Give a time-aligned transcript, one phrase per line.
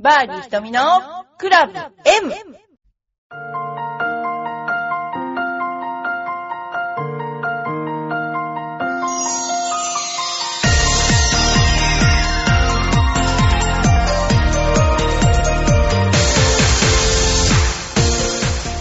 [0.00, 0.80] バーディー瞳の
[1.38, 2.32] クラブ M!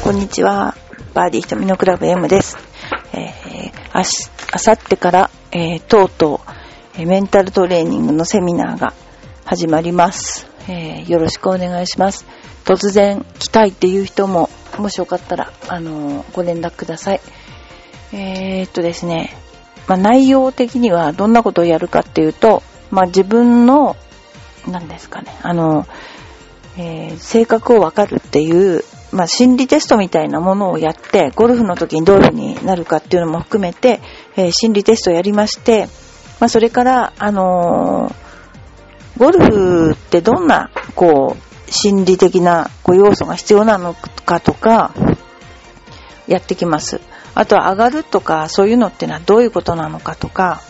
[0.04, 0.76] こんにちは。
[1.16, 2.60] バーディー瞳のクラブ M です。
[3.14, 6.42] えー、あし、あさってから、えー、とうと
[6.96, 8.94] う、メンタルトレーニングのセミナーが
[9.46, 10.57] 始まります。
[10.68, 12.26] えーよろしくお願いします。
[12.66, 17.22] 突然来たいっていう人も、もしよかったら、あのーご連絡ください。
[18.14, 19.36] えー、っとですね、
[19.88, 23.96] まあ、内容的にはどんなことをやるかっていうと、まあ、自分の、
[24.68, 25.88] 何ですかね、あの、
[26.78, 34.02] えー性格をわかるっていう、まあ、心理テストみたいなものをやって、ゴルフの時にどういう風になるかっていうのも含めて、
[34.36, 35.88] えー心理テストをやりまして、
[36.40, 38.27] まあ、それから、あのー
[39.18, 44.94] ゴルフってどんな、こう、心理的なこう要素が必要なのかとか、
[46.28, 47.02] やってきます。
[47.36, 50.62] あとは上がるとか、そういうのってのはどういうことなのかとか、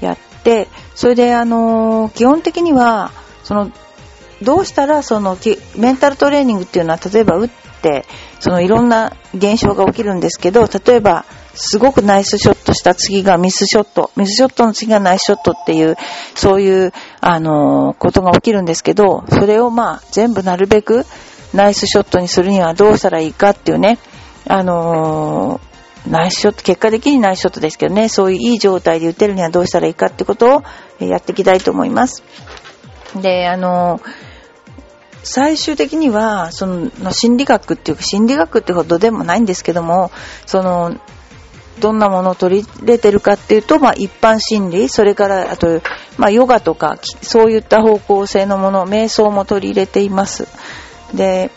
[0.00, 3.12] やって、それで、あのー基本的には、
[3.44, 3.70] その、
[4.42, 5.38] どうしたらその
[5.76, 8.04] メンタルトレーニングっていうのは例えば打って
[8.38, 11.24] そのいろんな現象が起きるんですけど例えば
[11.56, 15.96] すごくナイスショットした次がミスショットミスショットの次がナイスショットっていう
[16.34, 21.04] そういうあのことが起きるんですけどそれをまあ全部なるべく
[21.54, 23.98] ナイスショットにするにはどうしたらいいかっていうね
[24.46, 25.60] あの
[26.08, 30.62] ナイスショット、結果的にナイスショットですけどね、そういういい状態で打てるにはどうしたらいいかってことを
[31.00, 32.22] やっていきたいと思います。
[33.20, 34.00] で、あの、
[35.24, 40.12] 最終的には、そ、の心理学っていうか、心理学ってほどでもないんですけども、
[40.46, 40.96] その、
[41.78, 45.80] どんなものを取り入れてるかっていうと、まあ一般心理、それから、あと、
[46.16, 50.48] まあヨガとか、そういった方向性のもの、瞑想も取り入れています。
[51.14, 51.50] で、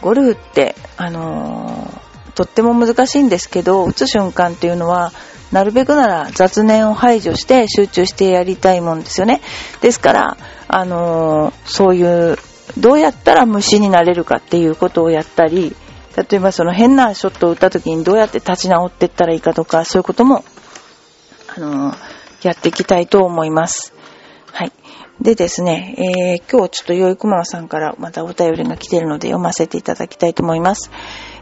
[0.00, 5.12] ゴルフって、あのーとっても難しいんですけど、打つ瞬間っていうのは、
[5.50, 9.40] なるべくなら雑念を排除して集中してやりたいもんですよね。
[9.80, 10.36] ですから、
[10.68, 12.38] あのーそういう、
[12.78, 15.74] どうやったら虫になれるかっていうことをやったり、
[16.18, 20.44] 例えばその変なショットを打った時にどうやって立ち直っていったらいいかとか、そういうことも、
[21.56, 21.94] あの
[22.42, 23.92] やっていきたいと思います。
[24.52, 24.72] はい。
[25.20, 30.90] でですね、えー今日ちょっとよいくまさんからまたお便りが来ているので読ませていただきたいと思います。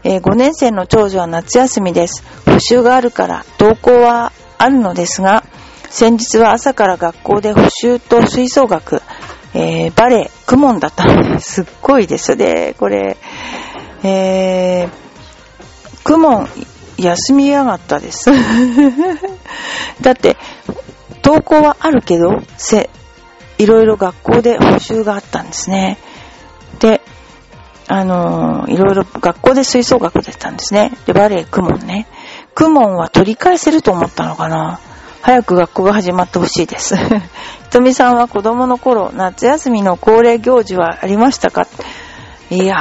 [0.03, 2.23] えー5年生の長女は夏休みです。
[2.45, 5.43] 補習があるから登校はあるのですが、
[5.89, 9.01] 先日は朝から学校で補習と吹奏楽、
[9.53, 12.75] えーバレエ、クモンだったのですっごいですよね。
[12.79, 13.17] これ、
[14.03, 14.89] えー、
[16.03, 16.49] クモン
[16.97, 18.29] 休みやがったです。
[20.01, 20.37] だって、
[21.23, 22.89] 登校はあるけど、せ、
[23.57, 25.97] いろいろ学校で補習があったんですね。
[26.79, 27.01] で、
[27.87, 30.91] あのーいろいろ学校で吹奏楽だったんですね。
[31.05, 32.07] で、バレエ、クモンね。
[32.53, 34.79] クモンは取り返せると思ったのかな
[35.21, 36.95] 早く学校が始まってほしいです。
[36.97, 37.03] ひ
[37.71, 41.65] とみさんは子供の頃、夏休みの恒例行事はありましたか？
[42.49, 42.79] いやー、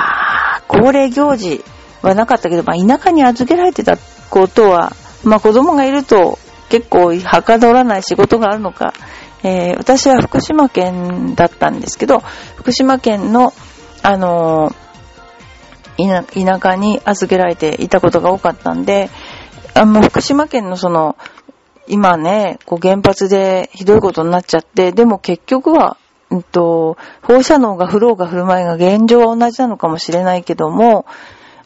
[0.69, 1.65] 恒例行事
[2.03, 3.97] はなかったけど、まあ、田舎に預けられてた
[4.31, 4.95] ことは、
[5.25, 6.39] まあ、子供がいると
[6.69, 8.93] 結構はかどらない仕事があるのか、
[9.43, 12.21] えー私は福島県だったんですけど、
[12.57, 13.53] 福島県の、
[14.03, 14.87] あのー
[15.97, 19.09] 田田舎に預けられていたことが多かったんで、
[19.75, 21.17] あの、福島県のその、
[21.89, 25.97] 今ね、こう原発でひどいことになっちゃって、でも結局は、
[26.37, 31.07] んと、放射能が降ろうが降る前が現状は同じなのかもしれないけども、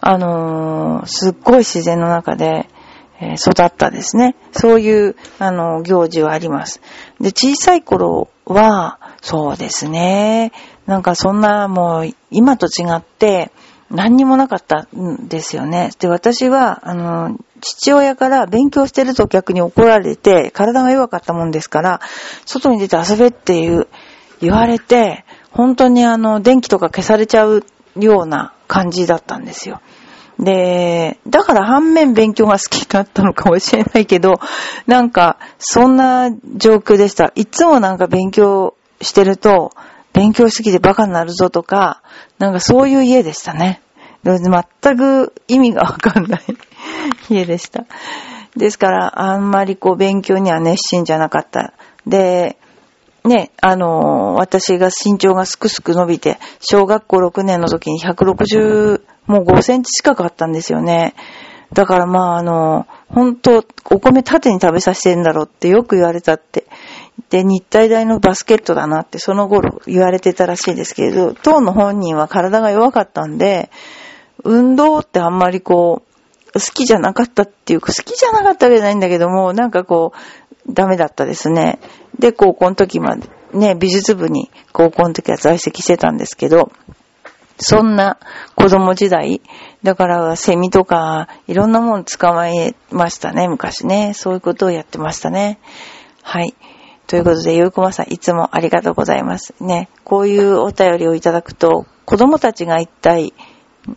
[0.01, 2.69] あのーすっごい自然の中で、
[3.21, 4.35] えー育ったですね。
[4.53, 6.81] そういう、あの、行事はあります。
[7.21, 10.53] で、小さい頃は、そうですね。
[10.87, 13.53] なんかそんなもう、今と違って、
[13.91, 15.91] 何にもなかったんですよね。
[15.99, 22.01] で、私は、あの、父親から勉強してると逆に怒られて、体が弱かったもんですから、
[22.47, 23.89] 外に出て遊べっていう、
[24.41, 27.65] 言われて、本当にあの、電気とか消されちゃう
[27.97, 29.81] ような感じだったんですよ。
[30.39, 34.41] で、だから反面勉強が好きだったのかもしれないけど、
[34.87, 37.33] なんか、そんな状況でした。
[37.35, 39.73] いつもなんか勉強してると、
[40.13, 42.03] 勉強しすぎてバカになるぞとか、
[42.39, 43.83] なんかそういう家でしたね。
[44.25, 46.43] 全く意味がわかんない
[47.31, 47.85] 家でした。
[48.57, 51.73] ですから、あんまりこう勉強には熱心じゃなかった。
[52.07, 52.57] で、
[53.25, 61.15] ね、あのー私が身長がすくすく伸びて、小学校6年の時に160、もう5センチ近くあったんですよね。
[61.73, 66.67] だからまああの、本当お米縦に食べさせてんだろうってよく言われたって
[67.29, 73.71] で、日体大のバスケットだなってその頃言われてたらしいですけれど、当の本人は体が弱かったんで、
[74.43, 81.79] 運動ってあんまりこう、好きじゃなかったっていうか、好きじゃなかったわけじゃないんだけども、なんかこう、ダメだったですね。
[82.21, 86.71] で、高校の時まで、ね、美術部に高校の時は在籍してたんですけど、
[87.59, 88.19] そんな
[88.55, 89.43] 子供時代、
[89.83, 94.13] だからセミとかいろんなもの捕まえましたね、昔ね。
[94.15, 95.59] そういうことをやってましたね。
[96.23, 96.55] はい。
[97.07, 99.55] ということで、ゆうこまさん、いつもありがとうございます。
[99.61, 103.35] ね、こういうお便りをいただくと、子供たちが一体、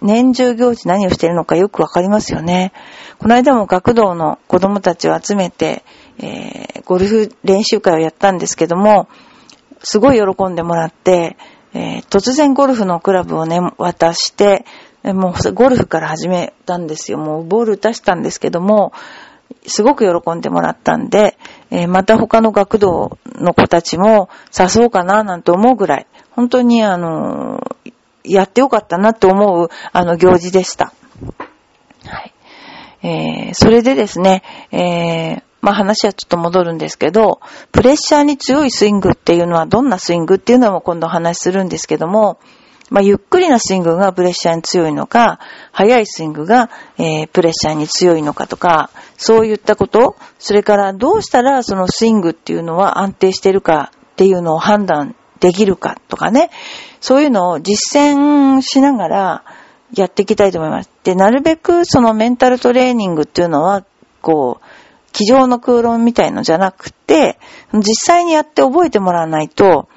[0.01, 2.73] 年中行事何をしているのかよくわかりますよね。
[3.19, 5.83] この間も学童の子供たちを集めて、
[6.19, 9.07] えー、ゴルフ練習会をやったんですけども、
[9.80, 11.38] すごい喜んでもらって、
[11.74, 14.65] えー、突然ゴルフのクラブをね、渡して、
[15.04, 17.18] もうゴルフから始めたんですよ。
[17.18, 18.94] もうボール打たしたんですけども、
[19.68, 21.38] すごく喜んでもらったんで、
[21.71, 27.94] えー、また他の学童の子たちも誘おうかななんて思うぐらい、本当にあのー、
[28.24, 30.94] やってよかったなって思う、あの、行事でした。
[32.06, 32.33] はい。
[33.04, 37.39] えー、それでですね、えー、まあ話はちょっと戻るんですけど、
[37.71, 42.38] プレッシャーに強いスイングっていうのはどんなスイングっていうのも今度お話しするんですけども、
[42.89, 45.39] まあ、ゆっくりなスイングがプレッシャーに強いのか、
[45.71, 56.51] 速いスイングが、えー、プレッシャーに強いのかとか、そういったこと、それからどうしたらそのスイングっていうのは安定してるかっていうのを判断できるかとかね、
[57.00, 59.44] そういうのを実践しながら
[59.95, 60.89] やっていきたいと思います。
[61.04, 63.86] で、なるべくそのメンタルトレーニングっていうのは、
[64.21, 64.65] こう、
[65.13, 67.39] 机上の空論みたいのじゃなくて、
[67.71, 69.88] 実際にやって覚えてもらわないと、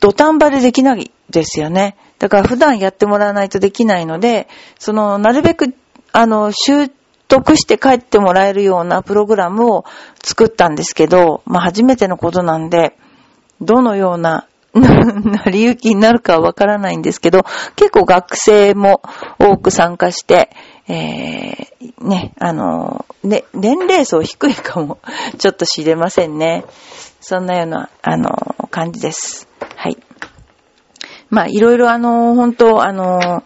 [0.00, 1.96] 土壇場でできないですよね。
[2.18, 4.48] だから普段やってもらわないとできないので、
[4.78, 5.74] その、なるべく、
[6.12, 6.88] あの、習
[7.26, 9.84] 得して帰ってもらえるようなプログラムを
[10.22, 12.96] 作ったんですけど、まあ初めてのことなんで、
[13.60, 17.44] どのような 成り行きになるかはわからないんですけど、
[17.76, 19.02] 結構学生も
[19.38, 20.50] 多く参加して、
[20.88, 24.98] えー、ね、あの、ね、年齢層低いかも、
[25.38, 26.64] ちょっと知れませんね。
[27.20, 28.30] そんなような、あの、
[28.70, 29.46] 感じです。
[29.76, 29.98] はい。
[31.28, 33.42] まあ、いろいろあの、本当あの、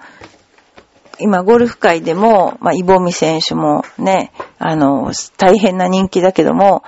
[1.19, 6.83] 今、ゴルフ界でも、まあ、イボミ選手もね、あの、大変な人気だけども、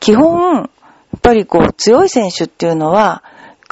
[0.00, 0.62] 基本、や
[1.16, 3.22] っぱりこう、強い選手っていうのは、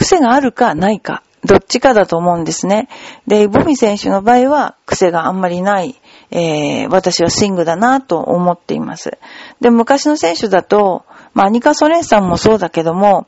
[0.01, 2.89] 癖があるかないか、どっちかだと思うんですね。
[3.27, 5.95] で、ボミ選手の場合は、癖があんまりない、
[6.31, 9.19] えー、私はスイングだなと思っています。
[9.61, 11.05] で、昔の選手だと、
[11.35, 13.27] まあ、アニカ・ソレンさんもそうだけども、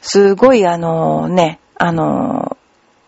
[0.00, 2.56] すごいあのね、あの、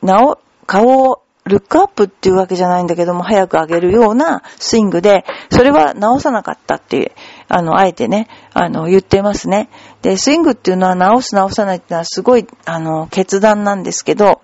[0.02, 7.10] なお、顔をルックアップっていうわけじゃないんだけども、早く上げるようなスイングで、それは直さなかったっていう、
[7.48, 9.68] あの、あえてね、あの、言ってますね。
[10.02, 14.40] で、スイングっていうのは直す直さないっていうのはすごい、あの、決断なんですけど、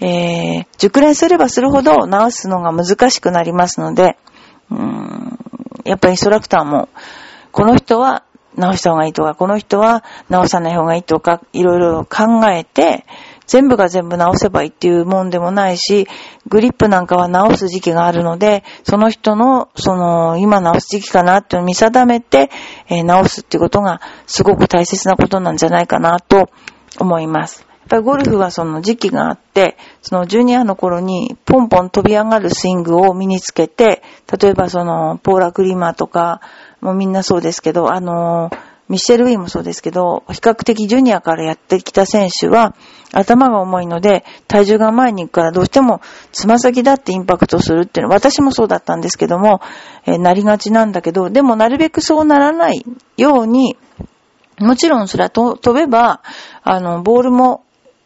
[0.00, 4.16] えー、熟練すればするほど直すのが難しくなりますので、
[4.70, 5.38] うーん、
[5.84, 6.88] やっぱりインストラクターも、
[7.52, 8.24] この人は
[8.56, 13.04] 直した方がいいとか、この人は直さない方がいいとか、いろいろ考えて、
[13.46, 16.06] 全部が全部直せばいいっていうもんでもないし、
[16.48, 22.50] グリップなんかは直す時期があるので、その人の、その、今直す時期かなっていうのを見定めて、
[22.88, 26.50] えー、直すっていうことがすごく大切なことなんじゃないかなと
[26.98, 27.66] 思います。
[27.68, 34.02] やっぱりゴルフはその時期があって、そのジュニアの頃にポンポン飛び上がるスイングを身につけて、
[34.40, 36.40] 例えばそのポーラ・クリーマーとか、
[36.80, 42.74] もうみんなそうですけど、あのーミシェル・ウィーもそうですけど、比較的ジュニアからやってきた選手は、
[43.12, 46.00] 頭が重いので、体重が前に行くからどうしても
[46.32, 49.60] つま先だってインパクトするっていうのは、私もそうだったんですけども、
[50.04, 52.84] えー、なりがちなんだけど、でもなるべくそうならない
[53.16, 53.76] ように、
[54.58, 56.20] もちろんそれは飛べば、
[56.62, 57.64] あの、ボールも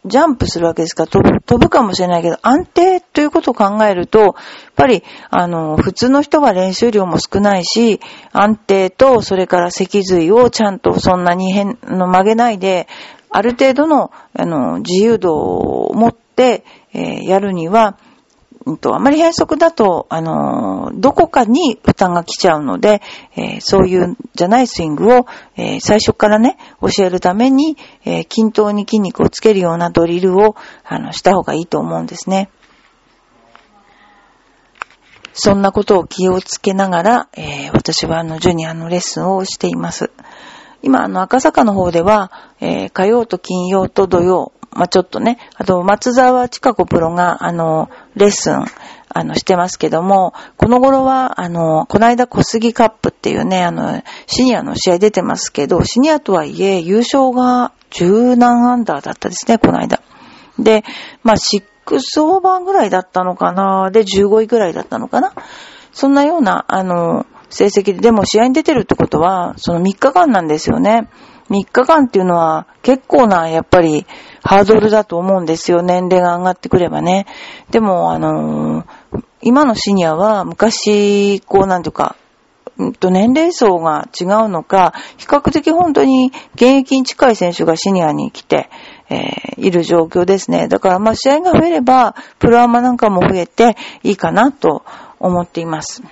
[0.09, 4.33] ジャンプするわけですから飛ぶ、飛ぶかもしれないけど、安定ということを考えると、やっ
[4.75, 8.01] ぱり、あの、普通の人は練習量も少ないし、
[8.33, 12.87] 安定と、それから脊髄をちゃんとそんなに変、の曲げないで、
[13.29, 17.97] ある程度の、あの、自由度を持って、えー、やるには、
[18.67, 23.01] んと、あまり変則だと、あの、どこかに負担が来ちゃうので、
[23.35, 25.25] えー、そういうじゃないスイングを、
[25.55, 32.49] えー、最初からね、教えるために、えー、均等に筋肉をつけるようなドリルを、あの、した方がいいと思うんですね。
[35.33, 40.11] そんなことを気をつけながら、え私はあの、ジュニアのレッスンをしています。
[40.81, 48.65] 今、あの、赤坂の方では、え火曜と金曜と土曜、まあ、ちょっとね、あと、松沢千佳子プロが、あの、レッスン、
[49.09, 60.01] あの、してますけども、この頃は、あの、この間小杉カップっていうね、あの、シニアの試合出てますけど、シニアとはいえ、優勝が10何アンダーだったですね、この間。
[60.59, 60.83] で、
[61.23, 65.33] まあ、6オーバーぐらいだったのかな、で、15位ぐらいだったのかな。
[65.91, 71.09] そんなような、あの、成績で、でも試合に出てるってことは、その3日間なんですよね。
[71.49, 74.05] 3日間っていうのは結構な、やっぱり、
[74.43, 75.81] ハードルだと思うんですよ。
[75.81, 77.25] 年齢が上がってくればね。
[77.71, 78.85] でも、あのー、
[79.41, 82.15] 今のシニアは昔、こうなんとか、
[82.99, 88.69] と年齢層が違うのか、比較的本当に現役に近い選手がシニアに来て、
[89.09, 90.67] えー、いる状況ですね。
[90.67, 94.85] だからまあ試合が増えれば、プロアマなんかも増えていいかなと
[95.19, 96.03] 思っています。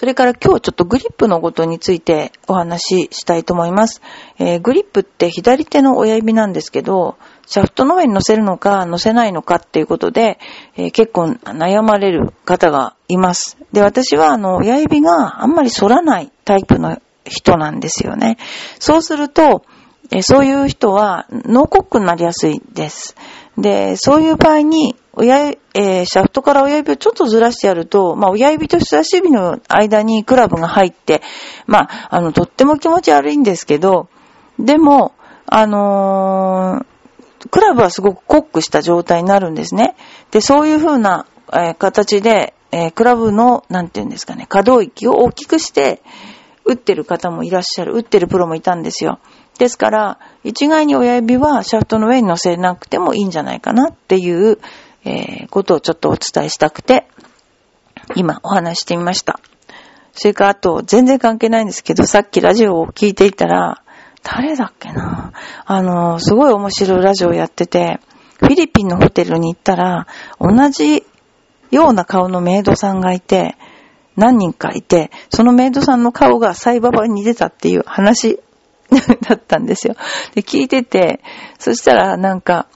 [0.00, 4.00] それから今日ちょっとグリップのことについてお話ししたいと思います。
[4.38, 10.38] えー、グリップって左手の親指なんですけど、シャフトの上に乗せるのか乗せないのかっていうことで、
[10.74, 13.58] えー、結構悩まれる方がいます。
[13.74, 18.38] で、私はあの親指があんまり反らないタイプの人なんですよね。
[18.78, 19.66] そうすると、
[20.10, 23.16] えそういう人は脳コックになりやすいです。
[23.58, 31.22] で、そういう場合に、親、えー、シャフトから親指をちょっとずらしてやると、まあ、親指と人差し指の間にクラブが入って、
[31.66, 34.08] まあ、あの、とっても気持ち悪いんですけど、
[34.58, 35.12] でも、
[35.46, 39.96] あのー、クラブはすごくコックした状態になるんですね。
[40.30, 46.02] で、そういう風な、えー、形で、えー、クラブの、なんていうんですかね、可動域を大きくして、
[46.64, 49.18] 打ってる方もいらっしゃる、打ってるプロもいたんですよ。
[49.58, 54.58] ですから、一概に親指はシャフトの上に乗せなくてもいいんじゃないかなっていう、
[55.04, 57.06] えー、ことをちょっとお伝えしたくて、
[58.16, 59.40] 今お話してみました。
[60.12, 63.82] それからあと、全然関係ないんですけど、さっきラジオを聞いていたら、
[64.22, 65.32] 誰だっけな
[65.64, 68.00] あの、すごい面白いラジオやってて、
[68.38, 70.06] フィリピンのホテルに行ったら、
[70.38, 71.04] 同じ
[71.70, 73.56] ような顔のメイドさんがいて、
[74.16, 78.40] 何人かいて、そのメイドさんの顔がサイババに出たっていう話
[79.28, 79.94] だったんですよ。
[80.34, 81.20] で、聞いてて、
[81.58, 82.66] そしたらなんか、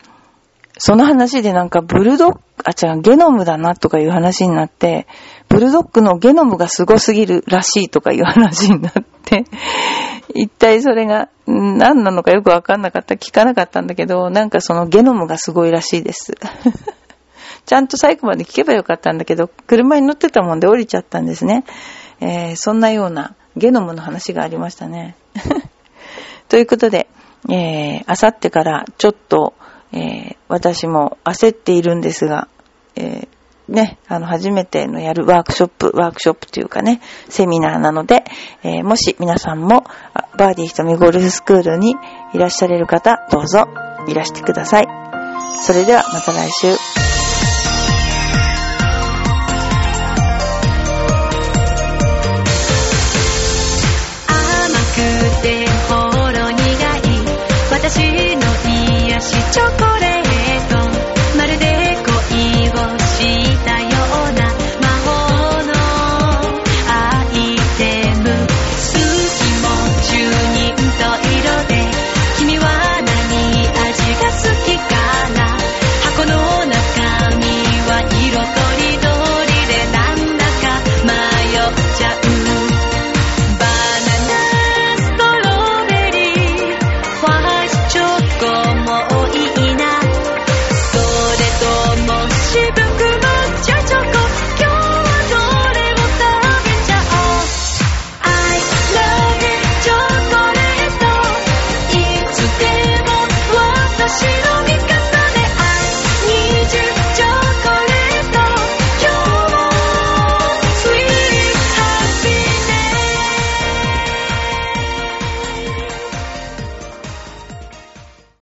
[0.78, 5.06] その話でなんかブルドッグ、あ、違う、ゲノムだなとかいう話になって、
[5.48, 8.92] ブルドッグのゲノムがすごすぎるらしいとかいう話になっ
[9.24, 9.44] て、
[10.34, 16.32] 一体それが何なのかよくわかんなかった、聞かなかったんだけど、なんかそのゲノムがすごいらしいです。
[17.66, 21.64] ちゃんと最後まで聞けばよかったんだけど、車に乗ってたもんで降りちゃったんですね。
[22.20, 25.14] えー、そんなようなゲノムの話がありましたね。
[26.48, 27.08] ということで、
[27.48, 29.54] えー、あさってからちょっと、
[29.94, 32.48] えー、私も焦っているんですが、
[32.96, 38.24] えー、ね、あの、初めてのやるワークショップ、ワークショップというかね、セミナーなので、
[38.62, 39.84] えー、もし皆さんも、
[40.36, 41.96] バーディーひとみゴルフスクールに
[42.34, 43.66] いらっしゃれる方、どうぞ
[44.08, 44.86] いらしてください。
[45.62, 46.93] それではまた来週。
[59.54, 59.93] chocolate.